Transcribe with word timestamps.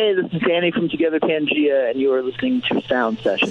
Hey, 0.00 0.14
this 0.14 0.32
is 0.32 0.40
Danny 0.48 0.70
from 0.70 0.88
Together 0.88 1.20
Pangea, 1.20 1.90
and 1.90 2.00
you 2.00 2.10
are 2.14 2.22
listening 2.22 2.62
to 2.70 2.80
Sound 2.88 3.18
Session. 3.18 3.50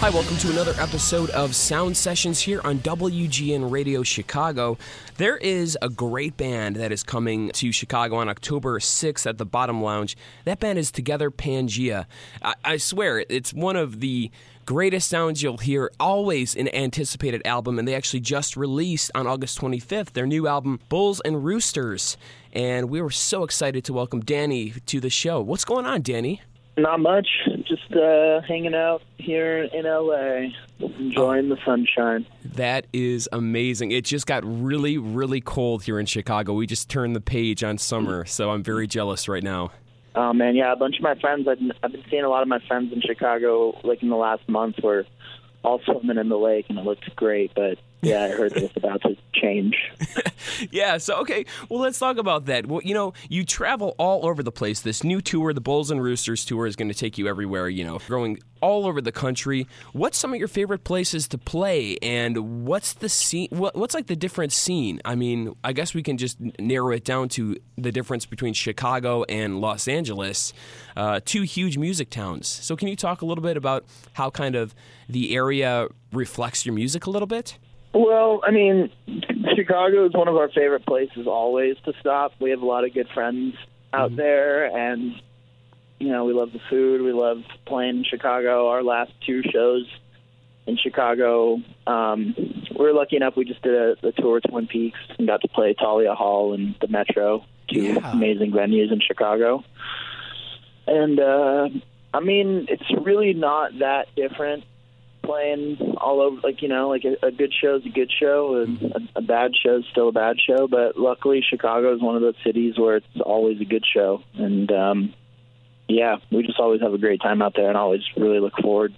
Hi, 0.00 0.08
welcome 0.08 0.38
to 0.38 0.50
another 0.50 0.72
episode 0.78 1.28
of 1.28 1.54
Sound 1.54 1.94
Sessions 1.94 2.40
here 2.40 2.62
on 2.64 2.78
WGN 2.78 3.70
Radio 3.70 4.02
Chicago. 4.02 4.78
There 5.18 5.36
is 5.36 5.76
a 5.82 5.90
great 5.90 6.38
band 6.38 6.76
that 6.76 6.90
is 6.90 7.02
coming 7.02 7.50
to 7.50 7.70
Chicago 7.70 8.16
on 8.16 8.26
October 8.26 8.78
6th 8.78 9.26
at 9.26 9.36
the 9.36 9.44
Bottom 9.44 9.82
Lounge. 9.82 10.16
That 10.46 10.58
band 10.58 10.78
is 10.78 10.90
Together 10.90 11.30
Pangea. 11.30 12.06
I, 12.40 12.54
I 12.64 12.76
swear, 12.78 13.26
it's 13.28 13.52
one 13.52 13.76
of 13.76 14.00
the 14.00 14.30
greatest 14.64 15.10
sounds 15.10 15.42
you'll 15.42 15.58
hear, 15.58 15.90
always 16.00 16.56
an 16.56 16.74
anticipated 16.74 17.42
album, 17.46 17.78
and 17.78 17.86
they 17.86 17.94
actually 17.94 18.20
just 18.20 18.56
released 18.56 19.10
on 19.14 19.26
August 19.26 19.60
25th 19.60 20.12
their 20.12 20.26
new 20.26 20.46
album, 20.46 20.80
Bulls 20.88 21.20
and 21.26 21.44
Roosters. 21.44 22.16
And 22.54 22.88
we 22.88 23.02
were 23.02 23.10
so 23.10 23.42
excited 23.44 23.84
to 23.84 23.92
welcome 23.92 24.20
Danny 24.20 24.70
to 24.86 24.98
the 24.98 25.10
show. 25.10 25.42
What's 25.42 25.66
going 25.66 25.84
on, 25.84 26.00
Danny? 26.00 26.40
Not 26.80 27.00
much. 27.00 27.28
Just 27.64 27.92
uh, 27.94 28.40
hanging 28.42 28.74
out 28.74 29.02
here 29.18 29.64
in 29.64 29.84
LA, 29.84 30.48
enjoying 30.78 31.50
the 31.50 31.58
sunshine. 31.64 32.26
That 32.44 32.86
is 32.92 33.28
amazing. 33.32 33.90
It 33.90 34.04
just 34.04 34.26
got 34.26 34.42
really, 34.44 34.96
really 34.96 35.40
cold 35.40 35.82
here 35.82 35.98
in 35.98 36.06
Chicago. 36.06 36.54
We 36.54 36.66
just 36.66 36.88
turned 36.88 37.14
the 37.14 37.20
page 37.20 37.62
on 37.62 37.76
summer, 37.76 38.24
so 38.24 38.50
I'm 38.50 38.62
very 38.62 38.86
jealous 38.86 39.28
right 39.28 39.42
now. 39.42 39.72
Oh 40.14 40.32
man, 40.32 40.56
yeah, 40.56 40.72
a 40.72 40.76
bunch 40.76 40.96
of 40.96 41.02
my 41.02 41.14
friends. 41.16 41.46
I've 41.46 41.58
been, 41.58 41.72
I've 41.82 41.92
been 41.92 42.04
seeing 42.10 42.24
a 42.24 42.28
lot 42.28 42.42
of 42.42 42.48
my 42.48 42.58
friends 42.66 42.92
in 42.92 43.00
Chicago, 43.00 43.78
like 43.84 44.02
in 44.02 44.08
the 44.08 44.16
last 44.16 44.48
month, 44.48 44.76
were 44.82 45.04
all 45.62 45.80
swimming 45.84 46.16
in 46.16 46.28
the 46.28 46.38
lake, 46.38 46.66
and 46.68 46.78
it 46.78 46.84
looked 46.84 47.14
great. 47.14 47.52
But 47.54 47.78
yeah, 48.02 48.24
I 48.24 48.28
heard 48.28 48.54
that 48.54 48.62
it's 48.62 48.76
about 48.76 49.02
to 49.02 49.16
change. 49.32 49.76
yeah, 50.70 50.98
so 50.98 51.16
okay, 51.20 51.44
well 51.68 51.80
let's 51.80 51.98
talk 51.98 52.16
about 52.16 52.46
that. 52.46 52.66
Well, 52.66 52.80
you 52.82 52.94
know, 52.94 53.12
you 53.28 53.44
travel 53.44 53.94
all 53.98 54.26
over 54.26 54.42
the 54.42 54.52
place. 54.52 54.80
This 54.80 55.04
new 55.04 55.20
tour, 55.20 55.52
the 55.52 55.60
Bulls 55.60 55.90
and 55.90 56.02
Roosters 56.02 56.44
tour 56.44 56.66
is 56.66 56.76
going 56.76 56.88
to 56.88 56.94
take 56.94 57.18
you 57.18 57.28
everywhere, 57.28 57.68
you 57.68 57.84
know, 57.84 57.98
going 58.08 58.38
all 58.60 58.86
over 58.86 59.00
the 59.00 59.12
country. 59.12 59.66
What's 59.92 60.18
some 60.18 60.32
of 60.32 60.38
your 60.38 60.48
favorite 60.48 60.84
places 60.84 61.28
to 61.28 61.38
play 61.38 61.96
and 62.02 62.64
what's 62.66 62.92
the 62.94 63.08
scene 63.08 63.48
what, 63.50 63.74
what's 63.76 63.94
like 63.94 64.06
the 64.06 64.16
different 64.16 64.52
scene? 64.52 65.00
I 65.04 65.14
mean, 65.14 65.54
I 65.62 65.72
guess 65.72 65.94
we 65.94 66.02
can 66.02 66.16
just 66.16 66.38
narrow 66.58 66.92
it 66.92 67.04
down 67.04 67.28
to 67.30 67.56
the 67.76 67.92
difference 67.92 68.26
between 68.26 68.54
Chicago 68.54 69.24
and 69.24 69.60
Los 69.60 69.88
Angeles, 69.88 70.52
uh, 70.96 71.20
two 71.24 71.42
huge 71.42 71.76
music 71.76 72.10
towns. 72.10 72.48
So 72.48 72.76
can 72.76 72.88
you 72.88 72.96
talk 72.96 73.22
a 73.22 73.26
little 73.26 73.42
bit 73.42 73.56
about 73.56 73.84
how 74.14 74.30
kind 74.30 74.54
of 74.54 74.74
the 75.08 75.34
area 75.34 75.88
reflects 76.12 76.64
your 76.64 76.74
music 76.74 77.06
a 77.06 77.10
little 77.10 77.26
bit? 77.26 77.58
Well, 77.92 78.40
I 78.44 78.50
mean, 78.52 78.90
Chicago 79.56 80.06
is 80.06 80.12
one 80.12 80.28
of 80.28 80.36
our 80.36 80.48
favorite 80.48 80.86
places 80.86 81.26
always 81.26 81.76
to 81.84 81.92
stop. 82.00 82.32
We 82.40 82.50
have 82.50 82.62
a 82.62 82.66
lot 82.66 82.84
of 82.84 82.94
good 82.94 83.08
friends 83.12 83.54
out 83.92 84.10
mm-hmm. 84.10 84.16
there, 84.16 84.66
and 84.66 85.20
you 85.98 86.08
know, 86.08 86.24
we 86.24 86.32
love 86.32 86.52
the 86.52 86.60
food. 86.70 87.02
We 87.02 87.12
love 87.12 87.42
playing 87.66 87.98
in 87.98 88.04
Chicago. 88.04 88.68
Our 88.68 88.82
last 88.82 89.12
two 89.26 89.42
shows 89.42 89.86
in 90.66 90.76
Chicago, 90.76 91.60
um, 91.86 92.34
we 92.36 92.84
were 92.84 92.92
lucky 92.92 93.16
enough. 93.16 93.34
We 93.36 93.44
just 93.44 93.62
did 93.62 93.74
a, 93.74 94.06
a 94.06 94.12
tour 94.12 94.38
of 94.38 94.44
Twin 94.44 94.66
Peaks 94.66 94.98
and 95.18 95.26
got 95.26 95.42
to 95.42 95.48
play 95.48 95.74
Thalia 95.78 96.14
Hall 96.14 96.54
and 96.54 96.76
the 96.80 96.88
Metro, 96.88 97.44
two 97.68 97.82
yeah. 97.82 98.12
amazing 98.12 98.52
venues 98.52 98.92
in 98.92 99.00
Chicago. 99.00 99.64
And 100.86 101.18
uh, 101.18 101.68
I 102.14 102.20
mean, 102.20 102.66
it's 102.68 102.90
really 103.04 103.34
not 103.34 103.78
that 103.80 104.14
different 104.14 104.64
playing 105.22 105.78
all 105.98 106.20
over. 106.20 106.40
Like 106.42 106.62
you 106.62 106.68
know, 106.68 106.88
like 106.88 107.04
a, 107.04 107.26
a 107.26 107.30
good 107.30 107.52
show's 107.60 107.84
a 107.86 107.90
good 107.90 108.10
show, 108.18 108.62
and 108.62 108.82
a, 108.82 109.18
a 109.18 109.22
bad 109.22 109.52
show's 109.62 109.84
still 109.90 110.08
a 110.08 110.12
bad 110.12 110.36
show. 110.44 110.68
But 110.68 110.96
luckily, 110.96 111.42
Chicago 111.48 111.94
is 111.94 112.02
one 112.02 112.16
of 112.16 112.22
those 112.22 112.36
cities 112.44 112.78
where 112.78 112.96
it's 112.96 113.06
always 113.24 113.60
a 113.60 113.64
good 113.64 113.84
show, 113.92 114.22
and 114.34 114.70
um, 114.72 115.14
yeah, 115.88 116.16
we 116.30 116.42
just 116.42 116.58
always 116.58 116.80
have 116.80 116.94
a 116.94 116.98
great 116.98 117.20
time 117.20 117.42
out 117.42 117.54
there, 117.56 117.68
and 117.68 117.76
always 117.76 118.02
really 118.16 118.40
look 118.40 118.54
forward. 118.60 118.94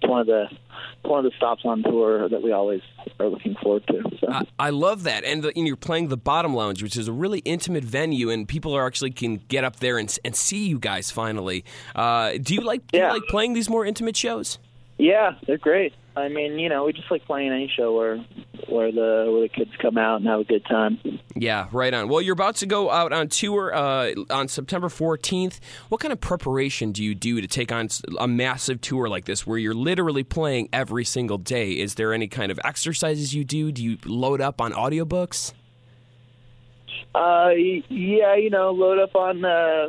It's 0.00 0.10
one 0.10 0.20
of 0.20 0.26
the 0.26 0.46
one 1.02 1.24
of 1.24 1.30
the 1.30 1.36
stops 1.36 1.62
on 1.64 1.82
tour 1.82 2.28
that 2.28 2.42
we 2.42 2.52
always 2.52 2.80
are 3.20 3.28
looking 3.28 3.54
forward 3.62 3.86
to. 3.86 4.02
So. 4.20 4.30
I, 4.30 4.46
I 4.58 4.70
love 4.70 5.04
that, 5.04 5.24
and, 5.24 5.42
the, 5.42 5.52
and, 5.54 5.66
you're 5.66 5.76
playing 5.76 6.08
the 6.08 6.16
Bottom 6.16 6.54
Lounge, 6.54 6.82
which 6.82 6.96
is 6.96 7.08
a 7.08 7.12
really 7.12 7.40
intimate 7.40 7.84
venue, 7.84 8.30
and 8.30 8.48
people 8.48 8.74
are 8.74 8.86
actually 8.86 9.10
can 9.10 9.36
get 9.36 9.64
up 9.64 9.76
there 9.76 9.98
and, 9.98 10.16
and 10.24 10.34
see 10.34 10.66
you 10.66 10.78
guys 10.78 11.10
finally. 11.10 11.64
Uh, 11.94 12.32
do 12.40 12.54
you 12.54 12.60
like 12.60 12.86
do 12.88 12.98
yeah. 12.98 13.08
you 13.08 13.14
like 13.14 13.28
playing 13.28 13.52
these 13.52 13.68
more 13.68 13.84
intimate 13.84 14.16
shows? 14.16 14.58
Yeah, 14.98 15.32
they're 15.46 15.58
great. 15.58 15.92
I 16.16 16.28
mean, 16.28 16.58
you 16.60 16.68
know, 16.68 16.84
we 16.84 16.92
just 16.92 17.10
like 17.10 17.24
playing 17.24 17.50
any 17.50 17.68
show 17.74 17.92
where 17.96 18.24
where 18.68 18.92
the 18.92 19.28
where 19.32 19.40
the 19.42 19.48
kids 19.48 19.72
come 19.82 19.98
out 19.98 20.20
and 20.20 20.26
have 20.28 20.40
a 20.40 20.44
good 20.44 20.64
time. 20.64 21.00
Yeah, 21.34 21.66
right 21.72 21.92
on. 21.92 22.08
Well, 22.08 22.20
you're 22.20 22.34
about 22.34 22.56
to 22.56 22.66
go 22.66 22.90
out 22.90 23.12
on 23.12 23.28
tour 23.28 23.74
uh, 23.74 24.12
on 24.30 24.46
September 24.46 24.88
14th. 24.88 25.58
What 25.88 26.00
kind 26.00 26.12
of 26.12 26.20
preparation 26.20 26.92
do 26.92 27.02
you 27.02 27.16
do 27.16 27.40
to 27.40 27.48
take 27.48 27.72
on 27.72 27.88
a 28.18 28.28
massive 28.28 28.80
tour 28.80 29.08
like 29.08 29.24
this, 29.24 29.44
where 29.44 29.58
you're 29.58 29.74
literally 29.74 30.22
playing 30.22 30.68
every 30.72 31.04
single 31.04 31.38
day? 31.38 31.72
Is 31.72 31.96
there 31.96 32.12
any 32.12 32.28
kind 32.28 32.52
of 32.52 32.60
exercises 32.64 33.34
you 33.34 33.44
do? 33.44 33.72
Do 33.72 33.82
you 33.82 33.98
load 34.04 34.40
up 34.40 34.60
on 34.60 34.72
audiobooks? 34.72 35.52
Uh, 37.12 37.50
yeah, 37.88 38.36
you 38.36 38.50
know, 38.50 38.70
load 38.70 39.00
up 39.00 39.16
on 39.16 39.44
uh, 39.44 39.88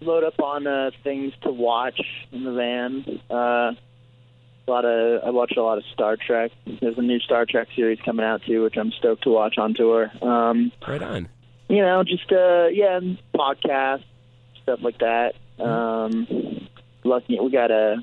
load 0.00 0.24
up 0.24 0.40
on 0.40 0.66
uh, 0.66 0.90
things 1.04 1.32
to 1.42 1.50
watch 1.50 2.00
in 2.32 2.42
the 2.42 2.52
van. 2.52 3.20
Uh, 3.30 3.72
a 4.66 4.70
lot 4.70 4.84
of 4.84 5.22
I 5.24 5.30
watch 5.30 5.52
a 5.56 5.62
lot 5.62 5.78
of 5.78 5.84
Star 5.92 6.16
Trek. 6.16 6.50
There's 6.80 6.98
a 6.98 7.02
new 7.02 7.20
Star 7.20 7.46
Trek 7.46 7.68
series 7.76 7.98
coming 8.04 8.24
out 8.24 8.42
too, 8.46 8.62
which 8.62 8.76
I'm 8.76 8.92
stoked 8.92 9.24
to 9.24 9.30
watch 9.30 9.58
on 9.58 9.74
tour. 9.74 10.10
Um, 10.22 10.72
right 10.86 11.02
on. 11.02 11.28
You 11.68 11.82
know, 11.82 12.04
just 12.04 12.30
uh, 12.30 12.66
yeah, 12.66 13.00
podcasts, 13.34 14.04
stuff 14.62 14.80
like 14.82 14.98
that. 14.98 15.34
Um, 15.58 16.68
lucky 17.04 17.38
we 17.38 17.50
got 17.50 17.70
a 17.70 17.96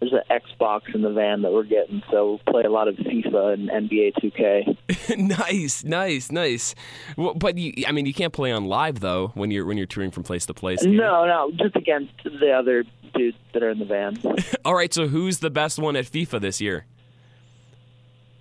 there's 0.00 0.12
an 0.12 0.40
Xbox 0.40 0.92
in 0.94 1.02
the 1.02 1.10
van 1.10 1.42
that 1.42 1.52
we're 1.52 1.62
getting, 1.62 2.02
so 2.10 2.26
we'll 2.26 2.38
play 2.52 2.64
a 2.64 2.70
lot 2.70 2.88
of 2.88 2.96
FIFA 2.96 3.54
and 3.54 3.70
NBA 3.70 4.14
2K. 4.14 5.16
nice, 5.38 5.84
nice, 5.84 6.32
nice. 6.32 6.74
Well, 7.16 7.34
but 7.34 7.56
you, 7.56 7.84
I 7.86 7.92
mean, 7.92 8.06
you 8.06 8.14
can't 8.14 8.32
play 8.32 8.50
on 8.50 8.64
live 8.64 8.98
though 8.98 9.28
when 9.34 9.52
you're 9.52 9.64
when 9.64 9.76
you're 9.76 9.86
touring 9.86 10.10
from 10.10 10.24
place 10.24 10.44
to 10.46 10.54
place. 10.54 10.82
No, 10.82 11.24
no, 11.24 11.52
just 11.56 11.76
against 11.76 12.12
the 12.24 12.50
other 12.50 12.84
dudes 13.12 13.36
that 13.52 13.62
are 13.62 13.70
in 13.70 13.78
the 13.78 13.84
van. 13.84 14.18
All 14.64 14.74
right, 14.74 14.92
so 14.92 15.06
who's 15.08 15.38
the 15.38 15.50
best 15.50 15.78
one 15.78 15.96
at 15.96 16.04
FIFA 16.04 16.40
this 16.40 16.60
year? 16.60 16.86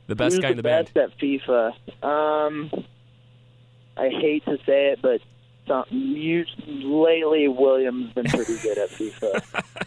The 0.08 0.16
best 0.16 0.36
who's 0.36 0.42
guy 0.42 0.50
in 0.50 0.58
the, 0.58 0.64
the 0.64 0.70
band. 0.70 0.94
Best 0.94 1.14
at 1.14 1.20
FIFA. 1.20 2.04
Um, 2.04 2.72
I 3.98 4.09
hate 4.09 4.44
to 4.46 4.58
say 4.66 4.92
it, 4.92 5.00
but 5.02 5.22
some, 5.68 5.86
you, 5.90 6.46
lately 6.68 7.48
William's 7.48 8.14
been 8.14 8.26
pretty 8.26 8.58
good 8.59 8.78
at 8.78 8.90
FIFA. 8.90 9.64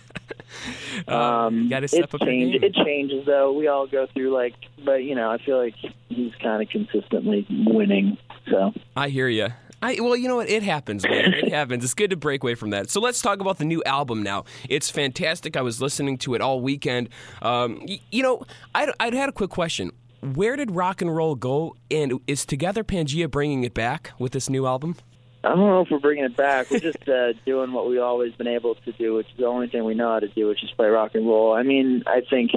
Um, 1.09 1.15
um, 1.15 1.69
got 1.69 1.81
to 1.81 1.89
step 1.89 2.15
it 2.15 2.15
up 2.15 2.21
change, 2.27 2.63
It 2.63 2.75
changes 2.75 3.27
though. 3.27 3.53
We 3.53 3.67
all 3.67 3.87
go 3.87 4.07
through 4.07 4.33
like, 4.33 4.55
but 4.85 5.03
you 5.03 5.15
know, 5.15 5.31
I 5.31 5.39
feel 5.39 5.59
like 5.59 5.75
he's 6.09 6.33
kind 6.37 6.63
of 6.63 6.69
consistently 6.69 7.47
winning. 7.51 8.17
So 8.51 8.73
I 8.97 9.09
hear 9.09 9.29
you. 9.29 9.49
I, 9.85 10.01
well, 10.01 10.17
you 10.17 10.29
know 10.29 10.37
what? 10.37 10.49
It 10.49 10.63
happens, 10.63 11.05
man. 11.05 11.35
It 11.35 11.53
happens. 11.53 11.85
It's 11.85 11.95
good 11.95 12.11
to 12.11 12.17
break 12.17 12.43
away 12.43 12.55
from 12.55 12.71
that. 12.71 12.89
So 12.91 13.01
let's 13.01 13.21
talk 13.21 13.41
about 13.41 13.59
the 13.59 13.65
new 13.65 13.83
album 13.85 14.23
now. 14.23 14.45
It's 14.69 14.89
fantastic. 14.91 15.57
I 15.57 15.63
was 15.63 15.81
listening 15.83 16.17
to 16.19 16.35
it 16.35 16.41
all 16.41 16.61
weekend. 16.61 17.11
Um, 17.43 17.81
y- 17.87 18.01
you 18.11 18.23
know, 18.23 18.45
I'd, 18.75 18.91
I'd 18.99 19.13
had 19.15 19.29
a 19.29 19.33
quick 19.33 19.51
question. 19.51 19.91
Where 20.23 20.57
did 20.57 20.71
rock 20.71 21.03
and 21.03 21.15
roll 21.15 21.35
go? 21.35 21.77
And 21.91 22.19
is 22.27 22.47
Together 22.47 22.83
Pangea 22.83 23.31
bringing 23.31 23.63
it 23.65 23.75
back 23.75 24.13
with 24.19 24.33
this 24.33 24.49
new 24.49 24.67
album? 24.67 24.97
I 25.43 25.49
don't 25.51 25.59
know 25.59 25.83
if 25.83 25.91
we're 25.91 25.99
bringing 25.99 26.25
it 26.25 26.35
back. 26.37 26.71
We're 26.71 26.79
just 26.81 27.07
uh, 27.07 27.35
doing 27.45 27.73
what 27.73 27.87
we've 27.87 28.01
always 28.01 28.33
been 28.33 28.47
able 28.47 28.77
to 28.77 28.93
do, 28.93 29.13
which 29.13 29.27
is 29.27 29.37
the 29.37 29.45
only 29.47 29.69
thing 29.69 29.85
we 29.85 29.93
know 29.95 30.11
how 30.11 30.21
to 30.21 30.29
do, 30.29 30.47
which 30.49 30.65
is 30.65 30.71
play 30.71 30.87
rock 30.89 31.15
and 31.15 31.27
roll. 31.27 31.53
I 31.53 31.63
mean, 31.63 32.05
I 32.07 32.23
think 32.31 32.53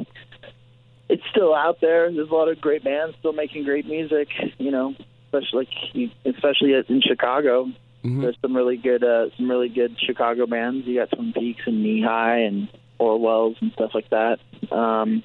it's 1.09 1.23
still 1.29 1.53
out 1.53 1.81
there. 1.81 2.09
There's 2.09 2.29
a 2.29 2.33
lot 2.33 2.47
of 2.47 2.61
great 2.61 2.85
bands 2.85 3.17
still 3.19 3.33
making 3.33 3.65
great 3.65 3.85
music. 3.85 4.29
You 4.57 4.71
know, 4.71 4.95
especially 5.33 6.13
especially 6.25 6.73
in 6.73 7.01
Chicago. 7.01 7.65
Mm-hmm. 8.03 8.21
There's 8.21 8.37
some 8.41 8.55
really 8.55 8.77
good 8.77 9.03
uh, 9.03 9.29
some 9.37 9.49
really 9.49 9.69
good 9.69 9.97
Chicago 9.99 10.45
bands. 10.45 10.85
You 10.87 10.99
got 10.99 11.11
Twin 11.11 11.33
Peaks 11.33 11.61
and 11.65 11.83
NE-HI 11.83 12.39
and 12.39 12.67
Orwells 12.99 13.61
and 13.61 13.71
stuff 13.73 13.91
like 13.93 14.09
that. 14.09 14.39
Um, 14.71 15.23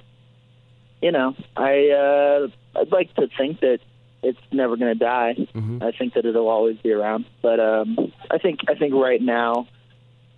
you 1.01 1.13
know, 1.13 1.35
I 1.57 1.91
uh, 1.91 2.79
I'd 2.79 2.93
like 2.93 3.15
to 3.15 3.29
think 3.37 3.61
that 3.61 3.81
it's 4.23 4.39
never 4.53 4.77
going 4.77 4.97
to 4.97 4.99
die. 4.99 5.35
Mm-hmm. 5.37 5.83
I 5.83 5.93
think 5.93 6.15
that 6.15 6.25
it'll 6.25 6.49
always 6.49 6.79
be 6.79 6.93
around. 6.93 7.27
But 7.43 7.61
um, 7.61 8.13
I 8.31 8.39
think 8.39 8.61
I 8.69 8.75
think 8.75 8.95
right 8.95 9.21
now 9.21 9.69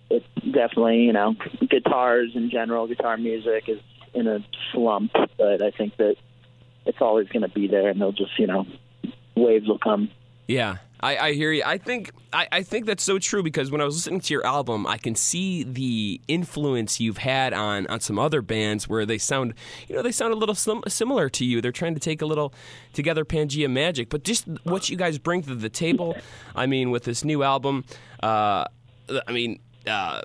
it's 0.09 0.25
definitely 0.43 1.01
you 1.01 1.13
know 1.13 1.35
guitars 1.69 2.31
in 2.35 2.49
general, 2.49 2.87
guitar 2.87 3.17
music 3.17 3.65
is 3.67 3.79
in 4.13 4.27
a 4.27 4.39
slump. 4.71 5.11
But 5.37 5.61
I 5.61 5.71
think 5.71 5.97
that 5.97 6.15
it's 6.85 7.01
always 7.01 7.27
going 7.29 7.43
to 7.43 7.49
be 7.49 7.67
there, 7.67 7.89
and 7.89 8.01
they'll 8.01 8.11
just 8.11 8.37
you 8.37 8.47
know 8.47 8.65
waves 9.35 9.67
will 9.67 9.79
come. 9.79 10.09
Yeah, 10.47 10.77
I, 10.99 11.17
I 11.17 11.33
hear 11.33 11.51
you. 11.51 11.63
I 11.65 11.77
think 11.77 12.11
I, 12.31 12.47
I 12.51 12.63
think 12.63 12.85
that's 12.85 13.03
so 13.03 13.17
true 13.17 13.41
because 13.43 13.71
when 13.71 13.81
I 13.81 13.85
was 13.85 13.95
listening 13.95 14.19
to 14.21 14.33
your 14.33 14.45
album, 14.45 14.85
I 14.85 14.97
can 14.97 15.15
see 15.15 15.63
the 15.63 16.21
influence 16.27 16.99
you've 16.99 17.17
had 17.17 17.53
on, 17.53 17.87
on 17.87 17.99
some 17.99 18.19
other 18.19 18.41
bands 18.41 18.89
where 18.89 19.05
they 19.05 19.17
sound, 19.17 19.53
you 19.87 19.95
know, 19.95 20.01
they 20.01 20.11
sound 20.11 20.33
a 20.33 20.35
little 20.35 20.55
sim- 20.55 20.83
similar 20.87 21.29
to 21.29 21.45
you. 21.45 21.61
They're 21.61 21.71
trying 21.71 21.93
to 21.95 21.99
take 21.99 22.21
a 22.21 22.25
little 22.25 22.53
together 22.93 23.25
Pangea 23.25 23.69
magic, 23.69 24.09
but 24.09 24.23
just 24.23 24.47
what 24.63 24.89
you 24.89 24.97
guys 24.97 25.17
bring 25.17 25.41
to 25.43 25.55
the 25.55 25.69
table. 25.69 26.15
I 26.55 26.65
mean, 26.65 26.91
with 26.91 27.03
this 27.03 27.23
new 27.23 27.43
album, 27.43 27.85
uh, 28.21 28.65
I 29.27 29.31
mean. 29.31 29.59
Uh, 29.87 30.21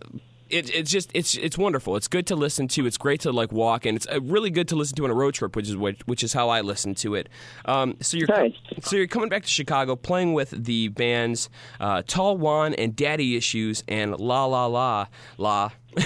it, 0.51 0.75
it's 0.75 0.91
just 0.91 1.11
it's 1.15 1.35
it's 1.37 1.57
wonderful. 1.59 1.97
It's 1.97 2.09
good 2.09 2.27
to 2.29 2.37
listen 2.37 2.69
to. 2.69 2.87
It's 2.87 2.97
great 2.99 3.21
to 3.23 3.33
like 3.33 3.53
walk, 3.53 3.87
and 3.87 3.97
it's 3.97 4.07
uh, 4.09 4.21
really 4.23 4.51
good 4.51 4.69
to 4.69 4.77
listen 4.77 4.97
to 4.97 5.05
on 5.05 5.11
a 5.11 5.15
road 5.15 5.35
trip, 5.35 5.57
which 5.57 5.69
is 5.69 5.77
which, 5.77 6.01
which 6.07 6.23
is 6.23 6.33
how 6.33 6.49
I 6.49 6.61
listen 6.61 6.95
to 6.97 7.15
it. 7.15 7.29
Um, 7.65 7.97
so 8.01 8.17
you're 8.17 8.29
Nice. 8.29 8.53
so 8.83 8.97
you're 8.97 9.07
coming 9.07 9.29
back 9.29 9.43
to 9.43 9.49
Chicago, 9.49 9.97
playing 9.97 10.33
with 10.35 10.51
the 10.51 10.89
bands 10.89 11.49
uh, 11.81 12.03
Tall 12.07 12.37
Juan 12.37 12.75
and 12.75 12.95
Daddy 12.97 13.37
Issues 13.37 13.83
and 13.89 14.19
La 14.19 14.45
La 14.47 14.67
La 14.67 15.07
La 15.39 15.71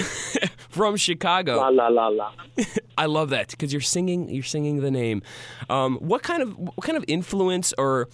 from 0.68 0.96
Chicago. 0.96 1.56
La 1.56 1.68
la 1.68 1.88
la 1.88 2.08
la. 2.08 2.32
I 2.98 3.06
love 3.06 3.30
that 3.30 3.50
because 3.50 3.72
you're 3.72 3.80
singing 3.82 4.28
you're 4.28 4.42
singing 4.42 4.80
the 4.80 4.90
name. 4.90 5.22
Um, 5.68 5.96
what 5.98 6.22
kind 6.22 6.42
of 6.42 6.56
what 6.56 6.82
kind 6.82 6.96
of 6.96 7.04
influence 7.08 7.72
or 7.78 8.08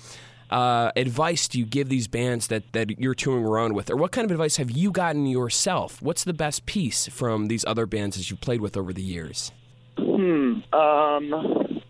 uh, 0.50 0.92
advice 0.96 1.48
do 1.48 1.58
you 1.58 1.66
give 1.66 1.88
these 1.88 2.08
bands 2.08 2.48
that, 2.48 2.72
that 2.72 3.00
you're 3.00 3.14
touring 3.14 3.44
around 3.44 3.74
with, 3.74 3.90
or 3.90 3.96
what 3.96 4.12
kind 4.12 4.24
of 4.24 4.30
advice 4.30 4.56
have 4.56 4.70
you 4.70 4.90
gotten 4.90 5.26
yourself? 5.26 6.02
What's 6.02 6.24
the 6.24 6.34
best 6.34 6.66
piece 6.66 7.06
from 7.08 7.48
these 7.48 7.64
other 7.66 7.86
bands 7.86 8.16
that 8.16 8.30
you've 8.30 8.40
played 8.40 8.60
with 8.60 8.76
over 8.76 8.92
the 8.92 9.02
years? 9.02 9.52
Hmm. 9.96 10.60
Um. 10.72 11.82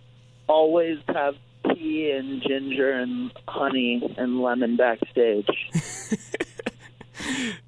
Always 0.49 0.99
have 1.07 1.37
tea 1.73 2.11
and 2.11 2.43
ginger 2.43 2.91
and 2.91 3.31
honey 3.47 4.15
and 4.19 4.41
lemon 4.41 4.77
backstage. 4.77 5.47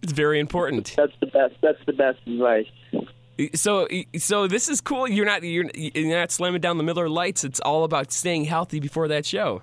It's 0.02 0.12
very 0.12 0.40
important. 0.40 0.94
That's 0.96 1.12
the 1.20 1.26
best. 1.26 1.54
That's 1.60 1.78
the 1.86 1.92
best 1.92 2.18
advice. 2.26 2.66
So, 3.54 3.88
so 4.18 4.46
this 4.46 4.68
is 4.68 4.80
cool. 4.80 5.08
You're 5.08 5.26
not 5.26 5.42
you're, 5.42 5.70
you're 5.74 6.18
not 6.18 6.30
slamming 6.30 6.60
down 6.60 6.76
the 6.76 6.84
Miller 6.84 7.08
Lites. 7.08 7.44
It's 7.44 7.60
all 7.60 7.84
about 7.84 8.12
staying 8.12 8.44
healthy 8.44 8.78
before 8.80 9.08
that 9.08 9.24
show. 9.26 9.62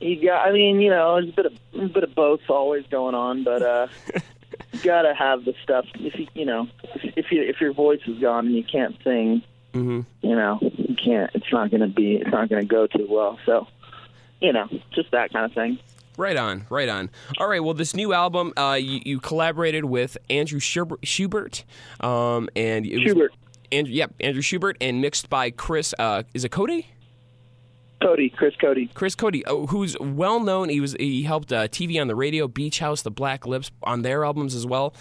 You 0.00 0.22
got. 0.22 0.46
I 0.46 0.52
mean, 0.52 0.80
you 0.80 0.90
know, 0.90 1.14
there's 1.16 1.28
a 1.28 1.32
bit 1.32 1.46
of 1.46 1.52
a 1.74 1.88
bit 1.88 2.04
of 2.04 2.14
both 2.14 2.40
always 2.48 2.86
going 2.86 3.14
on, 3.14 3.44
but 3.44 3.62
uh, 3.62 3.86
you 4.72 4.80
gotta 4.82 5.14
have 5.14 5.44
the 5.44 5.54
stuff. 5.62 5.86
If 5.94 6.18
you, 6.18 6.26
you 6.34 6.44
know, 6.44 6.68
if, 6.84 7.30
you 7.30 7.42
if 7.42 7.60
your 7.60 7.72
voice 7.72 8.00
is 8.06 8.18
gone 8.18 8.46
and 8.46 8.56
you 8.56 8.64
can't 8.64 8.96
sing, 9.04 9.42
hmm 9.72 10.00
you 10.22 10.34
know, 10.36 10.58
you 10.60 10.96
can't. 10.96 11.30
It's 11.34 11.52
not 11.52 11.70
gonna 11.70 11.88
be. 11.88 12.16
It's 12.16 12.30
not 12.30 12.48
gonna 12.48 12.64
go 12.64 12.86
too 12.86 13.06
well. 13.08 13.38
So, 13.44 13.66
you 14.40 14.52
know, 14.52 14.68
just 14.94 15.10
that 15.10 15.32
kind 15.32 15.44
of 15.44 15.52
thing. 15.52 15.78
Right 16.16 16.36
on, 16.36 16.66
right 16.70 16.88
on. 16.88 17.10
All 17.38 17.48
right, 17.48 17.58
well, 17.58 17.74
this 17.74 17.94
new 17.94 18.12
album, 18.12 18.52
uh, 18.56 18.78
you, 18.80 19.00
you 19.04 19.18
collaborated 19.18 19.84
with 19.84 20.16
Andrew 20.30 20.60
Schubert, 20.60 21.00
Schubert 21.04 21.64
um, 22.00 22.48
and 22.54 22.86
it 22.86 22.94
was 22.94 23.02
Schubert, 23.02 23.32
Andrew, 23.72 23.92
yep, 23.92 24.14
Andrew 24.20 24.40
Schubert, 24.42 24.76
and 24.80 25.00
mixed 25.00 25.28
by 25.28 25.50
Chris. 25.50 25.92
Uh, 25.98 26.22
is 26.32 26.44
it 26.44 26.50
Coady? 26.50 26.86
Coady, 28.02 28.28
Chris 28.28 28.54
Coady. 28.60 28.90
Chris 28.94 29.14
Coady, 29.14 29.44
oh, 29.46 29.66
who's 29.66 29.96
well 29.98 30.40
known. 30.40 30.68
He 30.68 30.80
was 30.80 30.94
he 30.98 31.22
helped 31.22 31.52
uh, 31.52 31.68
TV 31.68 32.00
on 32.00 32.06
the 32.06 32.14
radio, 32.14 32.46
Beach 32.46 32.78
House, 32.78 33.02
The 33.02 33.10
Black 33.10 33.46
Lips 33.46 33.70
on 33.82 34.02
their 34.02 34.24
albums 34.24 34.54
as 34.54 34.66
well. 34.66 34.94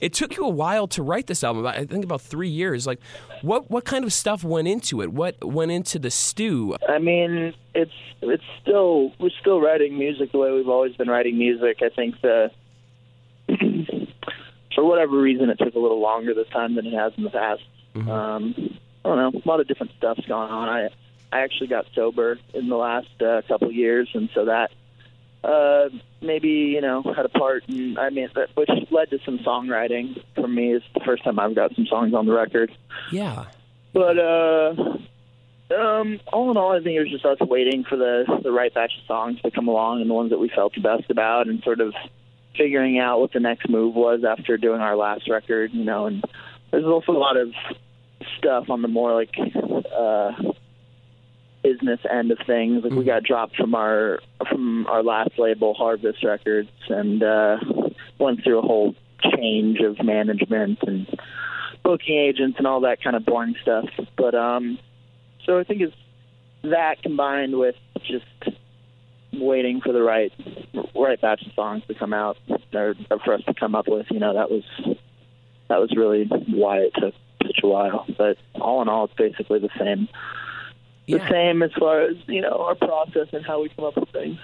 It 0.00 0.12
took 0.12 0.36
you 0.36 0.44
a 0.44 0.48
while 0.48 0.86
to 0.88 1.02
write 1.02 1.26
this 1.26 1.42
album. 1.42 1.66
I 1.66 1.84
think 1.86 2.04
about 2.04 2.20
three 2.20 2.48
years. 2.48 2.86
Like, 2.86 3.00
what 3.42 3.70
what 3.70 3.84
kind 3.84 4.04
of 4.04 4.12
stuff 4.12 4.44
went 4.44 4.68
into 4.68 5.00
it? 5.00 5.12
What 5.12 5.42
went 5.42 5.70
into 5.70 5.98
the 5.98 6.10
stew? 6.10 6.76
I 6.88 6.98
mean, 6.98 7.54
it's 7.74 7.92
it's 8.20 8.44
still 8.60 9.12
we're 9.18 9.30
still 9.40 9.60
writing 9.60 9.98
music 9.98 10.32
the 10.32 10.38
way 10.38 10.50
we've 10.52 10.68
always 10.68 10.94
been 10.96 11.08
writing 11.08 11.38
music. 11.38 11.78
I 11.82 11.88
think 11.88 12.20
the 12.20 12.50
for 14.74 14.84
whatever 14.84 15.18
reason 15.18 15.48
it 15.50 15.58
took 15.58 15.74
a 15.74 15.78
little 15.78 16.00
longer 16.00 16.34
this 16.34 16.48
time 16.48 16.74
than 16.74 16.86
it 16.86 16.92
has 16.94 17.12
in 17.16 17.24
the 17.24 17.30
past. 17.30 17.62
Um, 17.94 18.54
I 19.04 19.08
don't 19.08 19.34
know, 19.34 19.40
a 19.44 19.48
lot 19.48 19.60
of 19.60 19.66
different 19.66 19.92
stuff's 19.96 20.26
going 20.26 20.50
on. 20.50 20.68
I 20.68 20.88
I 21.32 21.40
actually 21.40 21.68
got 21.68 21.86
sober 21.94 22.38
in 22.54 22.68
the 22.68 22.76
last 22.76 23.22
uh, 23.22 23.42
couple 23.46 23.68
of 23.68 23.74
years, 23.74 24.08
and 24.14 24.28
so 24.34 24.46
that 24.46 24.70
uh, 25.44 25.88
maybe 26.20 26.48
you 26.48 26.80
know 26.80 27.02
had 27.02 27.24
a 27.24 27.28
part. 27.28 27.64
In, 27.68 27.96
I 27.98 28.10
mean, 28.10 28.28
that, 28.34 28.48
which 28.54 28.70
led 28.90 29.10
to 29.10 29.18
some 29.24 29.38
songwriting 29.38 30.22
for 30.34 30.48
me. 30.48 30.74
It's 30.74 30.84
the 30.94 31.00
first 31.00 31.24
time 31.24 31.38
I've 31.38 31.54
got 31.54 31.74
some 31.74 31.86
songs 31.86 32.14
on 32.14 32.26
the 32.26 32.32
record. 32.32 32.72
Yeah, 33.12 33.46
But 33.92 34.18
uh, 34.18 34.74
um, 35.74 36.20
all 36.32 36.50
in 36.50 36.56
all, 36.56 36.72
I 36.72 36.82
think 36.82 36.96
it 36.96 37.00
was 37.00 37.10
just 37.10 37.24
us 37.24 37.38
waiting 37.40 37.84
for 37.84 37.96
the 37.96 38.40
the 38.42 38.50
right 38.50 38.72
batch 38.72 38.92
of 39.00 39.06
songs 39.06 39.40
to 39.42 39.50
come 39.50 39.68
along 39.68 40.00
and 40.00 40.10
the 40.10 40.14
ones 40.14 40.30
that 40.30 40.38
we 40.38 40.48
felt 40.48 40.74
the 40.74 40.80
best 40.80 41.10
about, 41.10 41.46
and 41.46 41.62
sort 41.62 41.80
of 41.80 41.94
figuring 42.56 42.98
out 42.98 43.20
what 43.20 43.32
the 43.32 43.40
next 43.40 43.68
move 43.68 43.94
was 43.94 44.24
after 44.24 44.56
doing 44.56 44.80
our 44.80 44.96
last 44.96 45.28
record. 45.30 45.72
You 45.72 45.84
know, 45.84 46.06
and 46.06 46.24
there's 46.70 46.84
also 46.84 47.12
a 47.12 47.18
lot 47.18 47.36
of 47.36 47.52
stuff 48.38 48.68
on 48.68 48.82
the 48.82 48.88
more 48.88 49.14
like 49.14 49.34
uh, 49.38 50.32
business 51.62 52.00
end 52.10 52.30
of 52.30 52.38
things. 52.46 52.84
Like 52.84 52.92
we 52.92 53.04
got 53.04 53.22
dropped 53.22 53.56
from 53.56 53.74
our 53.74 54.20
from 54.48 54.86
our 54.86 55.02
last 55.02 55.38
label, 55.38 55.74
Harvest 55.74 56.24
Records, 56.24 56.70
and 56.88 57.22
uh, 57.22 57.58
went 58.18 58.42
through 58.42 58.58
a 58.58 58.62
whole 58.62 58.94
change 59.36 59.80
of 59.80 60.02
management 60.02 60.78
and 60.86 61.06
booking 61.82 62.16
agents 62.16 62.56
and 62.58 62.66
all 62.66 62.80
that 62.80 63.02
kind 63.02 63.16
of 63.16 63.24
boring 63.24 63.54
stuff. 63.62 63.88
But 64.16 64.34
um, 64.34 64.78
so 65.44 65.58
I 65.58 65.64
think 65.64 65.82
it's 65.82 65.96
that 66.62 67.02
combined 67.02 67.58
with 67.58 67.76
just 68.02 68.24
waiting 69.32 69.80
for 69.80 69.92
the 69.92 70.02
right 70.02 70.32
right 70.94 71.20
batch 71.20 71.46
of 71.46 71.52
songs 71.54 71.82
to 71.88 71.94
come 71.94 72.12
out 72.12 72.36
or, 72.74 72.94
or 73.10 73.18
for 73.20 73.34
us 73.34 73.42
to 73.44 73.54
come 73.54 73.74
up 73.74 73.88
with. 73.88 74.06
You 74.10 74.20
know, 74.20 74.34
that 74.34 74.50
was 74.50 74.64
that 75.68 75.80
was 75.80 75.94
really 75.96 76.24
why 76.24 76.78
it 76.78 76.92
took 76.94 77.14
such 77.42 77.60
a 77.62 77.66
while. 77.66 78.06
But 78.16 78.36
all 78.60 78.82
in 78.82 78.88
all, 78.88 79.04
it's 79.04 79.14
basically 79.14 79.60
the 79.60 79.70
same. 79.78 80.08
The 81.06 81.14
Yeah. 81.18 81.28
same 81.28 81.62
as 81.62 81.72
far 81.78 82.02
as 82.02 82.16
you 82.26 82.40
know 82.40 82.56
our 82.66 82.74
process 82.74 83.28
and 83.32 83.44
how 83.44 83.62
we 83.62 83.68
come 83.70 83.84
up 83.86 83.96
with 83.96 84.08
things. 84.10 84.38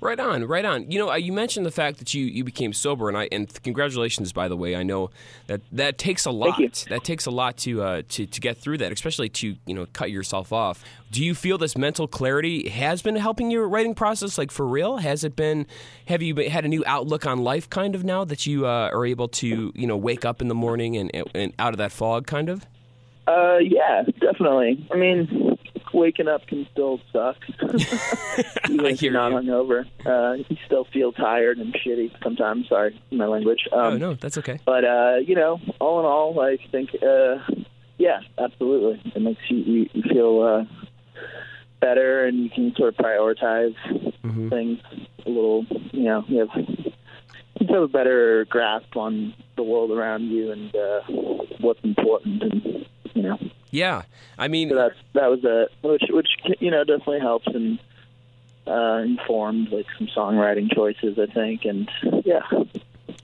Right 0.00 0.20
on, 0.20 0.44
right 0.44 0.66
on. 0.66 0.90
You 0.90 0.98
know, 0.98 1.10
uh, 1.10 1.14
you 1.16 1.32
mentioned 1.32 1.64
the 1.64 1.70
fact 1.70 1.98
that 1.98 2.12
you, 2.12 2.26
you 2.26 2.44
became 2.44 2.74
sober, 2.74 3.08
and 3.08 3.16
I 3.16 3.26
and 3.32 3.50
congratulations, 3.62 4.34
by 4.34 4.48
the 4.48 4.56
way. 4.56 4.76
I 4.76 4.82
know 4.82 5.10
that 5.46 5.62
that 5.72 5.96
takes 5.96 6.26
a 6.26 6.30
lot. 6.30 6.58
That 6.90 7.04
takes 7.04 7.24
a 7.24 7.30
lot 7.30 7.56
to 7.58 7.82
uh, 7.82 8.02
to 8.10 8.26
to 8.26 8.40
get 8.40 8.58
through 8.58 8.78
that, 8.78 8.92
especially 8.92 9.30
to 9.30 9.56
you 9.66 9.74
know 9.74 9.86
cut 9.94 10.10
yourself 10.10 10.52
off. 10.52 10.84
Do 11.10 11.24
you 11.24 11.34
feel 11.34 11.56
this 11.56 11.76
mental 11.76 12.06
clarity 12.06 12.68
has 12.68 13.00
been 13.00 13.16
helping 13.16 13.50
your 13.50 13.66
writing 13.66 13.94
process? 13.94 14.36
Like 14.36 14.50
for 14.50 14.66
real, 14.66 14.98
has 14.98 15.24
it 15.24 15.36
been? 15.36 15.66
Have 16.06 16.20
you 16.20 16.34
had 16.50 16.66
a 16.66 16.68
new 16.68 16.84
outlook 16.86 17.24
on 17.26 17.38
life, 17.42 17.70
kind 17.70 17.94
of 17.94 18.04
now 18.04 18.24
that 18.26 18.44
you 18.46 18.66
uh, 18.66 18.90
are 18.92 19.06
able 19.06 19.28
to 19.28 19.72
you 19.74 19.86
know 19.86 19.96
wake 19.96 20.26
up 20.26 20.42
in 20.42 20.48
the 20.48 20.54
morning 20.54 20.96
and 20.98 21.10
and 21.34 21.54
out 21.58 21.72
of 21.72 21.78
that 21.78 21.92
fog, 21.92 22.26
kind 22.26 22.50
of? 22.50 22.66
Uh, 23.26 23.56
yeah, 23.58 24.02
definitely. 24.20 24.86
I 24.92 24.96
mean, 24.96 25.53
waking 25.94 26.28
up 26.28 26.46
can 26.46 26.66
still 26.72 27.00
suck. 27.12 27.36
Even 28.70 28.86
I 28.86 28.92
hear 28.92 29.10
you're 29.10 29.12
not 29.12 29.30
you. 29.32 29.38
hungover, 29.50 29.86
uh, 30.04 30.34
you 30.48 30.56
still 30.66 30.84
feel 30.92 31.12
tired 31.12 31.58
and 31.58 31.72
shitty 31.74 32.10
sometimes. 32.22 32.68
Sorry, 32.68 33.00
my 33.10 33.26
language. 33.26 33.60
Um, 33.72 33.80
oh 33.80 33.96
no, 33.96 34.14
that's 34.14 34.36
okay. 34.38 34.58
But 34.66 34.84
uh, 34.84 35.16
you 35.24 35.34
know, 35.34 35.60
all 35.80 36.00
in 36.00 36.06
all, 36.06 36.40
I 36.40 36.58
think, 36.70 36.90
uh, 37.02 37.36
yeah, 37.96 38.20
absolutely, 38.38 39.00
it 39.14 39.22
makes 39.22 39.40
you 39.48 39.58
you, 39.58 39.90
you 39.92 40.02
feel 40.02 40.42
uh, 40.42 40.64
better, 41.80 42.24
and 42.26 42.38
you 42.44 42.50
can 42.50 42.74
sort 42.76 42.88
of 42.90 42.96
prioritize 42.96 43.74
Mhm. 44.24 44.50
things 44.50 44.78
a 45.26 45.28
little. 45.28 45.64
You 45.92 46.02
know, 46.04 46.24
you 46.28 46.38
have 46.40 46.48
you 47.60 47.66
have 47.74 47.82
a 47.82 47.88
better 47.88 48.44
grasp 48.46 48.96
on 48.96 49.34
the 49.56 49.62
world 49.62 49.90
around 49.90 50.24
you 50.24 50.50
and 50.50 50.74
uh, 50.74 51.00
what's 51.60 51.80
important, 51.84 52.42
and 52.42 52.86
you 53.14 53.22
know. 53.22 53.38
Yeah, 53.74 54.02
I 54.38 54.46
mean, 54.46 54.68
So 54.68 54.76
that's 54.76 54.94
that 55.14 55.28
was 55.28 55.44
a 55.44 55.66
which 55.82 56.04
which 56.08 56.28
you 56.60 56.70
know 56.70 56.84
definitely 56.84 57.18
helps 57.18 57.48
and 57.48 57.80
uh, 58.68 59.02
informed 59.04 59.70
like 59.70 59.86
some 59.98 60.06
songwriting 60.06 60.72
choices 60.72 61.18
I 61.18 61.26
think 61.26 61.64
and 61.64 61.90
yeah 62.24 62.42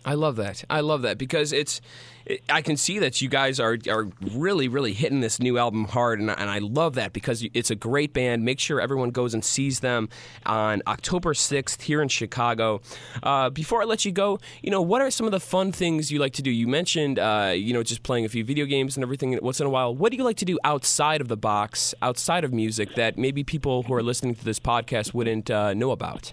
I 0.05 0.15
love 0.15 0.37
that. 0.37 0.65
I 0.71 0.81
love 0.81 1.03
that 1.03 1.19
because 1.19 1.53
it's. 1.53 1.81
It, 2.27 2.43
I 2.49 2.63
can 2.63 2.77
see 2.77 2.99
that 2.99 3.21
you 3.21 3.29
guys 3.29 3.59
are 3.61 3.77
are 3.89 4.09
really 4.35 4.69
really 4.69 4.93
hitting 4.93 5.21
this 5.21 5.41
new 5.41 5.59
album 5.59 5.85
hard, 5.87 6.21
and, 6.21 6.31
and 6.31 6.49
I 6.49 6.59
love 6.59 6.95
that 6.95 7.13
because 7.13 7.45
it's 7.55 7.71
a 7.71 7.75
great 7.75 8.13
band. 8.13 8.45
Make 8.45 8.61
sure 8.61 8.81
everyone 8.81 9.11
goes 9.11 9.35
and 9.35 9.45
sees 9.45 9.81
them 9.81 10.09
on 10.47 10.83
October 10.87 11.35
sixth 11.35 11.83
here 11.83 12.01
in 12.01 12.09
Chicago. 12.09 12.81
Uh, 13.23 13.51
before 13.51 13.83
I 13.83 13.85
let 13.85 14.05
you 14.05 14.13
go, 14.13 14.39
you 14.63 14.71
know 14.71 14.81
what 14.81 15.03
are 15.03 15.11
some 15.11 15.27
of 15.27 15.33
the 15.33 15.41
fun 15.41 15.73
things 15.73 16.11
you 16.11 16.19
like 16.19 16.33
to 16.35 16.43
do? 16.43 16.51
You 16.51 16.67
mentioned 16.67 17.19
uh, 17.19 17.53
you 17.55 17.75
know 17.75 17.83
just 17.83 18.03
playing 18.03 18.25
a 18.25 18.29
few 18.29 18.45
video 18.45 18.65
games 18.65 18.97
and 18.97 19.05
everything 19.05 19.39
once 19.43 19.61
in 19.61 19.67
a 19.67 19.71
while. 19.71 19.95
What 19.95 20.13
do 20.13 20.17
you 20.17 20.25
like 20.25 20.39
to 20.39 20.47
do 20.47 20.59
outside 20.65 21.21
of 21.21 21.29
the 21.29 21.37
box, 21.37 21.95
outside 22.01 22.45
of 22.45 22.53
music 22.53 22.95
that 22.95 23.19
maybe 23.19 23.45
people 23.45 23.83
who 23.83 23.95
are 23.95 24.03
listening 24.03 24.35
to 24.35 24.45
this 24.45 24.61
podcast 24.61 25.13
wouldn't 25.13 25.51
uh, 25.51 25.75
know 25.75 25.91
about? 25.91 26.33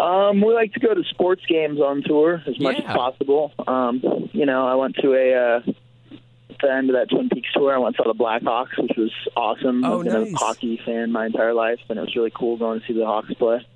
Um 0.00 0.40
we 0.40 0.54
like 0.54 0.72
to 0.72 0.80
go 0.80 0.94
to 0.94 1.04
sports 1.04 1.42
games 1.46 1.78
on 1.80 2.02
tour 2.02 2.42
as 2.46 2.58
much 2.58 2.76
Yeah. 2.78 2.90
as 2.90 2.96
possible 2.96 3.52
um 3.66 4.02
you 4.32 4.46
know 4.46 4.66
I 4.66 4.74
went 4.76 4.96
to 5.02 5.12
a 5.14 5.34
uh 5.34 5.60
at 6.50 6.58
the 6.62 6.72
end 6.72 6.90
of 6.90 6.96
that 6.96 7.08
Twin 7.10 7.28
Peaks 7.28 7.48
tour 7.54 7.74
I 7.74 7.78
went 7.78 7.96
to 7.96 8.02
the 8.06 8.14
Blackhawks 8.14 8.76
which 8.78 8.96
was 8.96 9.12
awesome 9.36 9.84
Oh, 9.84 9.98
I've 10.00 10.04
been 10.06 10.22
nice. 10.24 10.32
a 10.32 10.36
hockey 10.36 10.80
fan 10.84 11.12
my 11.12 11.26
entire 11.26 11.54
life 11.54 11.78
and 11.88 11.98
it 11.98 12.02
was 12.02 12.14
really 12.16 12.32
cool 12.34 12.56
going 12.56 12.80
to 12.80 12.86
see 12.86 12.92
the 12.94 13.04
Hawks 13.06 13.32
play 13.34 13.66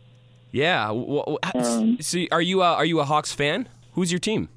Yeah. 0.53 0.91
Well, 0.91 1.39
um, 1.55 1.99
so 2.01 2.19
are 2.33 2.43
you 2.43 2.63
a, 2.63 2.67
are 2.75 2.85
you 2.85 3.01
a 3.01 3.05
Hawks 3.05 3.33
fan? 3.33 3.69
Who's 3.95 4.11
your 4.13 4.21
team? 4.21 4.49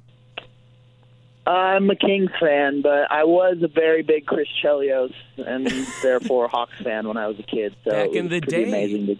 I'm 1.46 1.88
a 1.88 1.96
Kings 1.96 2.30
fan, 2.38 2.82
but 2.82 3.10
I 3.10 3.24
was 3.24 3.56
a 3.62 3.68
very 3.68 4.02
big 4.02 4.26
Chris 4.26 4.48
Chelios 4.62 5.14
and 5.38 5.66
therefore 6.02 6.44
a 6.44 6.48
Hawks 6.48 6.74
fan 6.82 7.08
when 7.08 7.16
I 7.16 7.26
was 7.26 7.38
a 7.38 7.42
kid. 7.42 7.74
So 7.84 7.90
Back 7.90 8.10
in 8.12 8.28
the 8.28 8.40
day. 8.40 8.64
Amazing 8.68 9.06
to, 9.06 9.16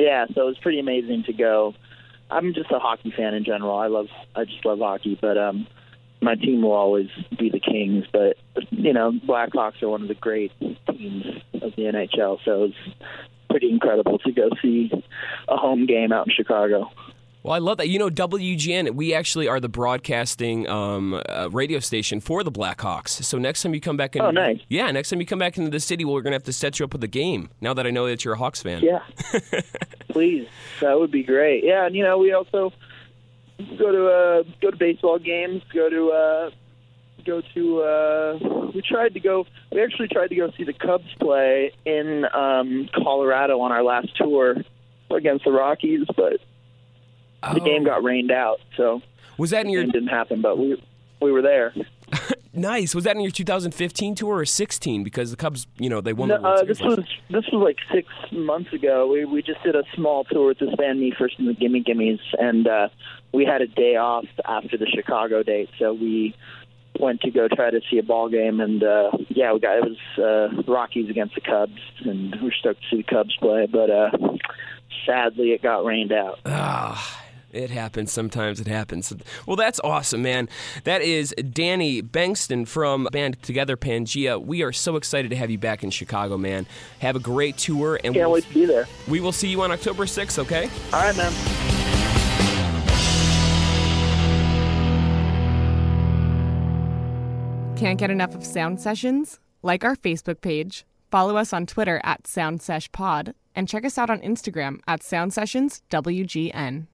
yeah, 0.00 0.26
so 0.34 0.42
it 0.42 0.46
was 0.46 0.58
pretty 0.58 0.80
amazing 0.80 1.24
to 1.24 1.32
go. 1.32 1.74
I'm 2.30 2.54
just 2.54 2.70
a 2.70 2.78
hockey 2.78 3.12
fan 3.16 3.34
in 3.34 3.44
general. 3.44 3.76
I 3.76 3.88
love 3.88 4.08
I 4.34 4.44
just 4.44 4.64
love 4.64 4.78
hockey, 4.78 5.18
but 5.20 5.36
um 5.36 5.66
my 6.22 6.34
team 6.34 6.62
will 6.62 6.72
always 6.72 7.08
be 7.38 7.48
the 7.48 7.60
Kings, 7.60 8.04
but 8.12 8.36
you 8.70 8.92
know, 8.92 9.12
Blackhawks 9.12 9.82
are 9.82 9.88
one 9.88 10.02
of 10.02 10.08
the 10.08 10.14
great 10.14 10.52
teams 10.60 11.24
of 11.54 11.74
the 11.76 11.82
NHL, 11.82 12.38
so 12.44 12.64
it's 12.64 12.96
pretty 13.48 13.70
incredible 13.70 14.18
to 14.18 14.32
go 14.32 14.50
see 14.62 14.90
a 15.48 15.56
home 15.56 15.86
game 15.86 16.12
out 16.12 16.26
in 16.26 16.32
Chicago. 16.34 16.90
Well, 17.42 17.54
I 17.54 17.58
love 17.58 17.78
that. 17.78 17.88
You 17.88 17.98
know, 17.98 18.10
WGN, 18.10 18.94
we 18.94 19.14
actually 19.14 19.48
are 19.48 19.60
the 19.60 19.68
broadcasting 19.68 20.68
um, 20.68 21.20
uh, 21.28 21.48
radio 21.50 21.78
station 21.78 22.20
for 22.20 22.44
the 22.44 22.52
Blackhawks. 22.52 23.08
So 23.24 23.38
next 23.38 23.62
time 23.62 23.72
you 23.72 23.80
come 23.80 23.96
back 23.96 24.14
in, 24.14 24.22
oh, 24.22 24.30
nice. 24.30 24.60
Yeah, 24.68 24.90
next 24.90 25.08
time 25.08 25.20
you 25.20 25.26
come 25.26 25.38
back 25.38 25.56
into 25.56 25.70
the 25.70 25.80
city, 25.80 26.04
well, 26.04 26.14
we're 26.14 26.22
going 26.22 26.32
to 26.32 26.36
have 26.36 26.44
to 26.44 26.52
set 26.52 26.78
you 26.78 26.84
up 26.84 26.92
with 26.92 27.02
a 27.02 27.08
game. 27.08 27.48
Now 27.60 27.72
that 27.74 27.86
I 27.86 27.90
know 27.90 28.06
that 28.08 28.24
you're 28.24 28.34
a 28.34 28.38
Hawks 28.38 28.62
fan. 28.62 28.82
Yeah, 28.82 29.00
please, 30.10 30.46
that 30.80 30.98
would 30.98 31.10
be 31.10 31.22
great. 31.22 31.64
Yeah, 31.64 31.86
and 31.86 31.96
you 31.96 32.02
know, 32.02 32.18
we 32.18 32.32
also 32.32 32.72
go 33.78 33.90
to 33.90 34.06
uh, 34.08 34.42
go 34.60 34.70
to 34.70 34.76
baseball 34.76 35.18
games, 35.18 35.62
go 35.72 35.88
to 35.88 36.10
uh, 36.10 36.50
go 37.24 37.42
to. 37.54 37.82
Uh, 37.82 38.70
we 38.74 38.82
tried 38.82 39.14
to 39.14 39.20
go. 39.20 39.46
We 39.72 39.82
actually 39.82 40.08
tried 40.08 40.28
to 40.28 40.34
go 40.36 40.50
see 40.58 40.64
the 40.64 40.74
Cubs 40.74 41.12
play 41.18 41.72
in 41.86 42.26
um, 42.34 42.90
Colorado 42.94 43.60
on 43.60 43.72
our 43.72 43.82
last 43.82 44.14
tour 44.16 44.56
against 45.10 45.44
the 45.44 45.52
Rockies, 45.52 46.06
but 46.16 46.40
oh. 47.42 47.54
the 47.54 47.60
game 47.60 47.84
got 47.84 48.02
rained 48.02 48.30
out. 48.30 48.60
So 48.76 49.02
was 49.38 49.50
that 49.50 49.64
in 49.64 49.72
your? 49.72 49.84
didn't 49.84 50.08
happen, 50.08 50.40
but 50.40 50.58
we 50.58 50.82
we 51.20 51.32
were 51.32 51.42
there. 51.42 51.74
nice. 52.52 52.94
Was 52.94 53.04
that 53.04 53.16
in 53.16 53.22
your 53.22 53.30
2015 53.30 54.14
tour 54.14 54.38
or 54.38 54.44
16? 54.44 55.04
Because 55.04 55.30
the 55.30 55.36
Cubs, 55.36 55.66
you 55.78 55.88
know, 55.88 56.00
they 56.00 56.12
won 56.12 56.28
no, 56.28 56.40
the 56.40 56.48
uh, 56.48 56.64
This 56.64 56.80
was 56.80 56.98
this 57.30 57.44
was 57.52 57.62
like 57.62 57.76
six 57.92 58.08
months 58.32 58.72
ago. 58.72 59.08
We 59.10 59.24
we 59.24 59.42
just 59.42 59.62
did 59.62 59.76
a 59.76 59.84
small 59.94 60.24
tour 60.24 60.48
with 60.48 60.58
this 60.58 60.74
band, 60.76 61.00
Me 61.00 61.12
First 61.16 61.38
and 61.38 61.48
the 61.48 61.54
Gimme 61.54 61.82
Gimmes, 61.82 62.20
and 62.38 62.66
uh, 62.66 62.88
we 63.32 63.44
had 63.44 63.62
a 63.62 63.66
day 63.66 63.96
off 63.96 64.26
after 64.44 64.76
the 64.76 64.86
Chicago 64.86 65.42
date, 65.42 65.70
so 65.78 65.92
we 65.92 66.34
went 66.98 67.20
to 67.22 67.30
go 67.30 67.48
try 67.48 67.70
to 67.70 67.80
see 67.90 67.98
a 67.98 68.02
ball 68.02 68.28
game, 68.28 68.60
and 68.60 68.82
uh, 68.82 69.10
yeah, 69.28 69.52
we 69.52 69.60
got 69.60 69.78
it 69.78 69.84
was 69.84 70.18
uh, 70.18 70.62
Rockies 70.70 71.08
against 71.08 71.34
the 71.34 71.40
Cubs, 71.40 71.80
and 72.04 72.34
we 72.36 72.42
were 72.42 72.54
stoked 72.58 72.82
to 72.82 72.88
see 72.90 72.96
the 72.98 73.02
Cubs 73.04 73.36
play, 73.36 73.66
but 73.66 73.90
uh, 73.90 74.10
sadly 75.06 75.52
it 75.52 75.62
got 75.62 75.84
rained 75.84 76.12
out. 76.12 76.40
Ah. 76.44 77.19
It 77.52 77.70
happens 77.70 78.12
sometimes. 78.12 78.60
It 78.60 78.68
happens. 78.68 79.12
Well, 79.46 79.56
that's 79.56 79.80
awesome, 79.80 80.22
man. 80.22 80.48
That 80.84 81.02
is 81.02 81.34
Danny 81.52 82.00
Bengston 82.02 82.66
from 82.68 83.08
band 83.10 83.42
Together 83.42 83.76
Pangea. 83.76 84.40
We 84.40 84.62
are 84.62 84.72
so 84.72 84.96
excited 84.96 85.30
to 85.30 85.36
have 85.36 85.50
you 85.50 85.58
back 85.58 85.82
in 85.82 85.90
Chicago, 85.90 86.38
man. 86.38 86.66
Have 87.00 87.16
a 87.16 87.20
great 87.20 87.56
tour, 87.56 87.96
and 88.04 88.14
can't 88.14 88.28
we'll, 88.28 88.34
wait 88.34 88.44
to 88.44 88.54
be 88.54 88.66
there. 88.66 88.86
We 89.08 89.20
will 89.20 89.32
see 89.32 89.48
you 89.48 89.62
on 89.62 89.72
October 89.72 90.04
6th. 90.04 90.38
Okay. 90.38 90.70
All 90.92 91.00
right, 91.00 91.16
man. 91.16 91.32
Can't 97.76 97.98
get 97.98 98.10
enough 98.10 98.34
of 98.34 98.44
sound 98.44 98.80
sessions? 98.80 99.40
Like 99.62 99.84
our 99.84 99.96
Facebook 99.96 100.40
page, 100.40 100.84
follow 101.10 101.36
us 101.36 101.52
on 101.52 101.66
Twitter 101.66 102.00
at 102.04 102.24
SoundSeshPod, 102.24 103.34
and 103.56 103.66
check 103.66 103.84
us 103.84 103.98
out 103.98 104.10
on 104.10 104.20
Instagram 104.20 104.80
at 104.86 105.00
SoundSessionsWGN. 105.00 106.86